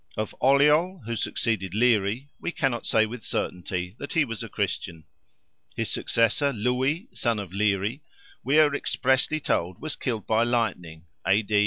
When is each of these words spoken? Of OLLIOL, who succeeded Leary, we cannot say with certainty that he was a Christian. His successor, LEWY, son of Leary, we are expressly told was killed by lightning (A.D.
Of 0.17 0.33
OLLIOL, 0.41 1.03
who 1.05 1.15
succeeded 1.15 1.75
Leary, 1.75 2.31
we 2.39 2.51
cannot 2.51 2.87
say 2.87 3.05
with 3.05 3.23
certainty 3.23 3.95
that 3.99 4.13
he 4.13 4.25
was 4.25 4.41
a 4.41 4.49
Christian. 4.49 5.05
His 5.75 5.91
successor, 5.91 6.51
LEWY, 6.51 7.09
son 7.13 7.37
of 7.37 7.53
Leary, 7.53 8.01
we 8.43 8.57
are 8.57 8.73
expressly 8.73 9.39
told 9.39 9.79
was 9.79 9.95
killed 9.95 10.25
by 10.25 10.41
lightning 10.41 11.05
(A.D. 11.27 11.59